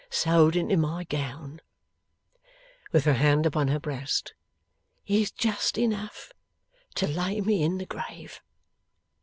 Sewed 0.09 0.55
into 0.55 0.77
my 0.77 1.03
gown,' 1.03 1.61
with 2.91 3.05
her 3.05 3.13
hand 3.13 3.45
upon 3.45 3.67
her 3.67 3.79
breast, 3.79 4.33
'is 5.05 5.29
just 5.31 5.77
enough 5.77 6.33
to 6.95 7.05
lay 7.05 7.39
me 7.39 7.61
in 7.61 7.77
the 7.77 7.85
grave. 7.85 8.41